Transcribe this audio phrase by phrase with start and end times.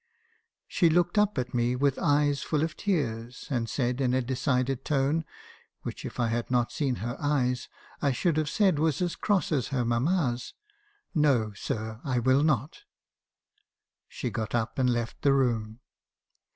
[0.67, 4.83] She looked up at me with eyes full of tears, and said, in a decided
[4.83, 5.25] tone
[5.83, 7.69] (which, if I had not seen her eyes,
[8.01, 10.55] I should have said was as cross as her mamma's),
[11.13, 12.79] 'No, sir, I will not.'
[14.07, 15.81] She got up, and left the room.